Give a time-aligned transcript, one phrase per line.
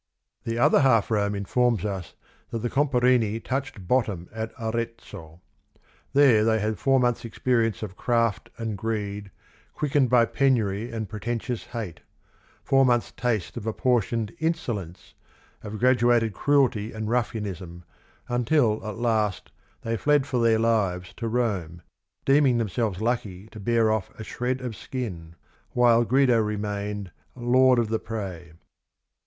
[0.45, 2.15] The Other Half Rome in forms us
[2.49, 5.41] that the Cnmpnri'ni tmirh ed bottom at Are zzo.
[6.13, 9.29] There they had four months' experience of craft and greed,
[9.75, 11.99] quickened by penury and pretentious hate;
[12.63, 15.13] four months' taste of apportioned inso lence,
[15.61, 17.83] of graduated cruelty and ruffianism,
[18.27, 19.51] until at last
[19.83, 21.83] they fled for their lives to Rome,
[22.25, 25.35] deeming themselves lucky to bear off a shred of skin,—
[25.73, 28.53] while Guido remained "lord of the prey."